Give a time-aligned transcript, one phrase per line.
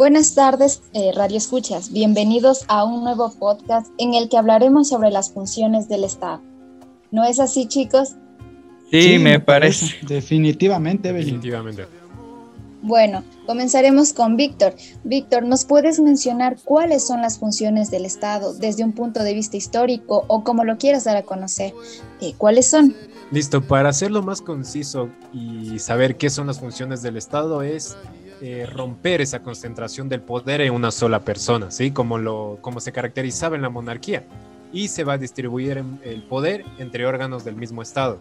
[0.00, 1.92] Buenas tardes, eh, Radio Escuchas.
[1.92, 6.40] Bienvenidos a un nuevo podcast en el que hablaremos sobre las funciones del Estado.
[7.10, 8.16] ¿No es así, chicos?
[8.90, 9.96] Sí, me, parece.
[10.06, 11.84] Definitivamente, Definitivamente.
[12.82, 14.74] Bueno, comenzaremos con Víctor.
[15.04, 19.56] Víctor, ¿nos puedes mencionar cuáles son las funciones del Estado desde un punto de vista
[19.58, 21.74] histórico o como lo quieras dar a conocer?
[22.20, 22.94] Eh, ¿Cuáles son?
[23.30, 27.96] Listo, para hacerlo más conciso y saber qué son las funciones del Estado es
[28.40, 31.90] eh, romper esa concentración del poder en una sola persona, ¿sí?
[31.90, 34.24] Como, lo, como se caracterizaba en la monarquía.
[34.72, 38.18] Y se va a distribuir el poder entre órganos del mismo Estado.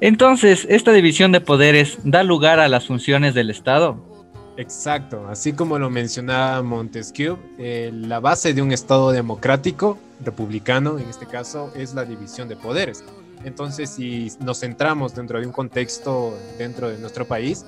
[0.00, 3.98] Entonces, esta división de poderes da lugar a las funciones del Estado.
[4.56, 11.08] Exacto, así como lo mencionaba Montesquieu, eh, la base de un Estado democrático, republicano en
[11.08, 13.04] este caso, es la división de poderes.
[13.44, 17.64] Entonces, si nos centramos dentro de un contexto dentro de nuestro país,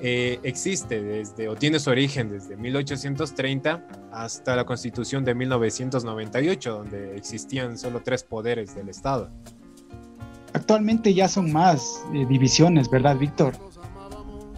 [0.00, 7.16] eh, existe desde, o tiene su origen desde 1830 hasta la Constitución de 1998, donde
[7.16, 9.30] existían solo tres poderes del Estado.
[10.52, 13.54] Actualmente ya son más eh, divisiones, ¿verdad, Víctor?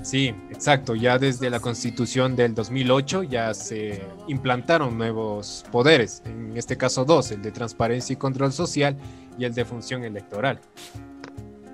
[0.02, 0.94] Sí, exacto.
[0.94, 7.30] Ya desde la Constitución del 2008 ya se implantaron nuevos poderes, en este caso dos,
[7.32, 8.96] el de transparencia y control social
[9.38, 10.58] y el de función electoral.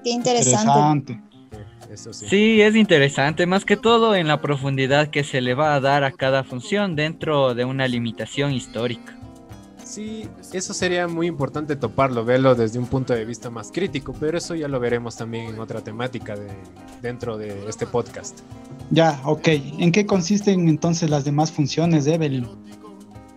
[0.02, 1.20] Qué interesante
[2.12, 2.60] sí.
[2.60, 6.12] es interesante, más que todo en la profundidad que se le va a dar a
[6.12, 9.16] cada función dentro de una limitación histórica.
[9.86, 14.36] Sí, eso sería muy importante toparlo, verlo desde un punto de vista más crítico, pero
[14.36, 16.48] eso ya lo veremos también en otra temática de,
[17.02, 18.40] dentro de este podcast.
[18.90, 19.46] Ya, ok.
[19.78, 22.48] ¿En qué consisten entonces las demás funciones, Evelyn?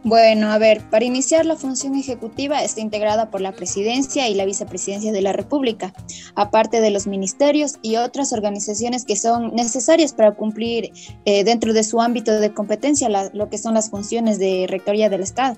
[0.04, 4.46] Bueno, a ver, para iniciar la función ejecutiva está integrada por la presidencia y la
[4.46, 5.94] vicepresidencia de la República,
[6.34, 10.94] aparte de los ministerios y otras organizaciones que son necesarias para cumplir
[11.26, 15.22] eh, dentro de su ámbito de competencia lo que son las funciones de rectoría del
[15.22, 15.58] Estado.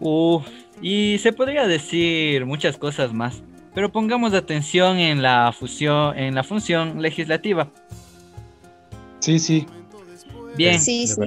[0.00, 0.46] Uf,
[0.80, 3.42] y se podría decir muchas cosas más,
[3.74, 7.68] pero pongamos atención en la, fusión, en la función legislativa.
[9.20, 9.66] Sí, sí,
[10.58, 10.80] Bien,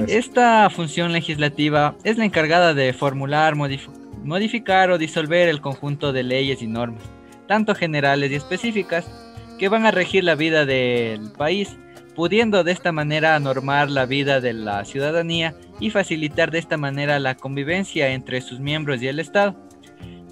[0.09, 6.61] esta función legislativa es la encargada de formular, modificar o disolver el conjunto de leyes
[6.61, 7.01] y normas,
[7.47, 9.09] tanto generales y específicas,
[9.57, 11.77] que van a regir la vida del país,
[12.15, 17.19] pudiendo de esta manera normar la vida de la ciudadanía y facilitar de esta manera
[17.19, 19.55] la convivencia entre sus miembros y el Estado.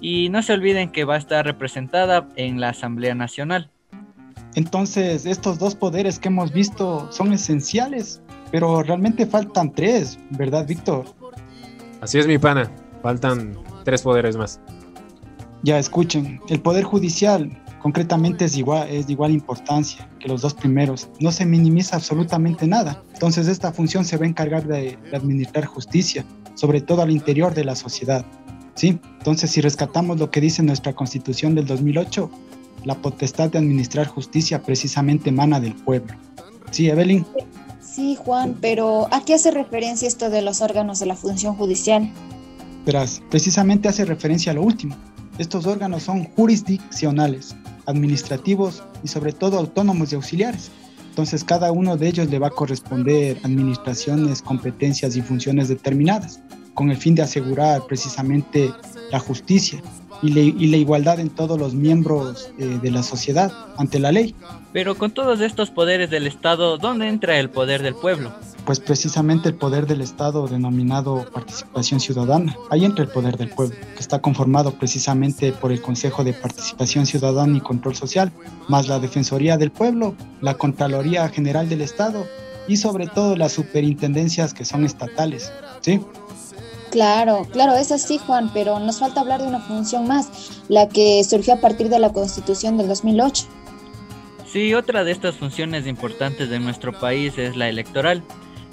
[0.00, 3.70] Y no se olviden que va a estar representada en la Asamblea Nacional.
[4.54, 11.04] Entonces, estos dos poderes que hemos visto son esenciales pero realmente faltan tres, ¿verdad, Víctor?
[12.00, 12.70] Así es, mi pana.
[13.02, 14.60] Faltan tres poderes más.
[15.62, 20.54] Ya escuchen, el poder judicial concretamente es igual, es de igual importancia que los dos
[20.54, 21.08] primeros.
[21.18, 23.02] No se minimiza absolutamente nada.
[23.12, 26.24] Entonces esta función se va a encargar de, de administrar justicia,
[26.54, 28.24] sobre todo al interior de la sociedad.
[28.74, 28.98] ¿sí?
[29.18, 32.30] Entonces si rescatamos lo que dice nuestra constitución del 2008,
[32.84, 36.14] la potestad de administrar justicia precisamente emana del pueblo.
[36.70, 37.26] ¿Sí, Evelyn?
[37.80, 42.10] Sí, Juan, pero ¿a qué hace referencia esto de los órganos de la función judicial?
[42.86, 44.96] Verás, precisamente hace referencia a lo último.
[45.40, 47.56] Estos órganos son jurisdiccionales,
[47.86, 50.70] administrativos y sobre todo autónomos y auxiliares.
[51.08, 56.42] Entonces cada uno de ellos le va a corresponder administraciones, competencias y funciones determinadas,
[56.74, 58.70] con el fin de asegurar precisamente
[59.10, 59.80] la justicia
[60.22, 64.34] y, la igualdad en todos los miembros eh, de la sociedad ante la ley.
[64.72, 68.32] Pero con todos estos poderes del Estado, ¿dónde entra el poder del pueblo?
[68.64, 72.54] Pues precisamente el poder del Estado denominado participación ciudadana.
[72.70, 77.06] Ahí entra el poder del pueblo, que está conformado precisamente por el Consejo de Participación
[77.06, 78.30] Ciudadana y Control Social,
[78.68, 82.26] más la Defensoría del Pueblo, la Contraloría General del Estado
[82.68, 85.52] y sobre todo las superintendencias que son estatales.
[85.80, 86.00] ¿Sí?
[86.90, 91.22] Claro, claro, es así, Juan, pero nos falta hablar de una función más, la que
[91.22, 93.46] surgió a partir de la Constitución del 2008.
[94.46, 98.24] Sí, otra de estas funciones importantes de nuestro país es la electoral,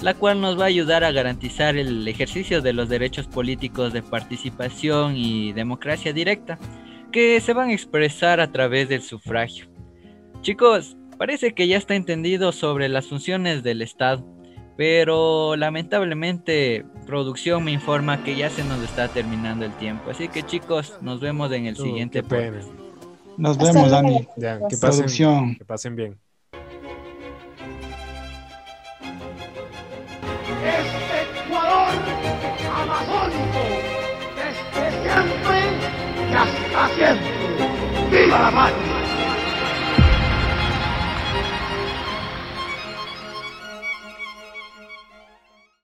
[0.01, 4.01] la cual nos va a ayudar a garantizar el ejercicio de los derechos políticos de
[4.01, 6.57] participación y democracia directa,
[7.11, 9.67] que se van a expresar a través del sufragio.
[10.41, 14.25] Chicos, parece que ya está entendido sobre las funciones del Estado
[14.77, 20.11] pero lamentablemente producción me informa que ya se nos está terminando el tiempo.
[20.11, 22.69] Así que chicos, nos vemos en el uh, siguiente podcast.
[23.37, 24.27] Nos vemos, Dani.
[24.35, 26.17] Ya, que pasen, que pasen bien.
[30.63, 31.93] Este Ecuador
[32.75, 33.61] amazónico,
[34.35, 35.59] desde siempre
[36.75, 37.25] haciendo.
[38.11, 38.86] ¡Viva la patria!